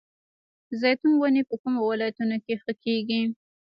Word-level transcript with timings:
د 0.69 0.71
زیتون 0.81 1.13
ونې 1.17 1.43
په 1.49 1.55
کومو 1.61 1.79
ولایتونو 1.89 2.37
کې 2.45 2.53
ښه 2.63 2.73
کیږي؟ 2.83 3.21